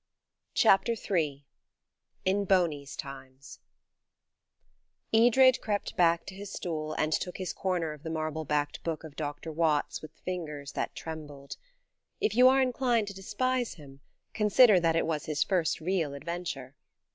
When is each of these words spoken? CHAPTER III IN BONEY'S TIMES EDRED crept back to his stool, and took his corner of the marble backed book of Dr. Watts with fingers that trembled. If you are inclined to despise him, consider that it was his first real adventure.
CHAPTER 0.55 0.93
III 0.93 1.45
IN 2.25 2.45
BONEY'S 2.45 2.95
TIMES 2.95 3.59
EDRED 5.13 5.61
crept 5.61 5.95
back 5.95 6.25
to 6.25 6.33
his 6.33 6.51
stool, 6.51 6.93
and 6.93 7.13
took 7.13 7.37
his 7.37 7.53
corner 7.53 7.93
of 7.93 8.01
the 8.01 8.09
marble 8.09 8.43
backed 8.43 8.83
book 8.83 9.03
of 9.03 9.15
Dr. 9.15 9.51
Watts 9.51 10.01
with 10.01 10.19
fingers 10.25 10.71
that 10.71 10.95
trembled. 10.95 11.55
If 12.19 12.33
you 12.33 12.47
are 12.47 12.63
inclined 12.63 13.09
to 13.09 13.13
despise 13.13 13.75
him, 13.75 13.99
consider 14.33 14.79
that 14.79 14.95
it 14.95 15.05
was 15.05 15.25
his 15.25 15.43
first 15.43 15.79
real 15.79 16.15
adventure. 16.15 16.73